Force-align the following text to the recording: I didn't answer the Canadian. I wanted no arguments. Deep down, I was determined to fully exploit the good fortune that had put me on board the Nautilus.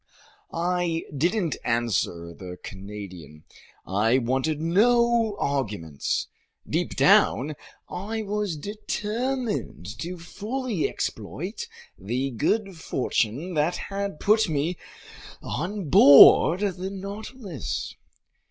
I 0.51 1.03
didn't 1.15 1.57
answer 1.63 2.33
the 2.33 2.57
Canadian. 2.63 3.43
I 3.85 4.17
wanted 4.17 4.59
no 4.59 5.37
arguments. 5.37 6.27
Deep 6.67 6.95
down, 6.95 7.53
I 7.87 8.23
was 8.23 8.57
determined 8.57 9.85
to 9.99 10.17
fully 10.17 10.89
exploit 10.89 11.67
the 11.99 12.31
good 12.31 12.77
fortune 12.77 13.53
that 13.53 13.75
had 13.75 14.19
put 14.19 14.49
me 14.49 14.75
on 15.43 15.87
board 15.87 16.61
the 16.61 16.89
Nautilus. 16.89 17.93